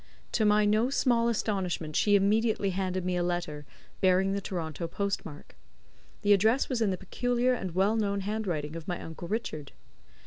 To 0.31 0.45
my 0.45 0.65
no 0.65 0.89
small 0.89 1.29
astonishment 1.29 1.95
she 1.95 2.15
immediately 2.15 2.71
handed 2.71 3.05
me 3.05 3.15
a 3.17 3.21
letter, 3.21 3.67
bearing 3.99 4.33
the 4.33 4.41
Toronto 4.41 4.87
post 4.87 5.23
mark. 5.25 5.55
The 6.23 6.33
address 6.33 6.69
was 6.69 6.81
in 6.81 6.89
the 6.89 6.97
peculiar 6.97 7.53
and 7.53 7.75
well 7.75 7.95
known 7.95 8.21
handwriting 8.21 8.75
of 8.75 8.87
my 8.87 8.99
uncle 8.99 9.27
Richard. 9.27 9.73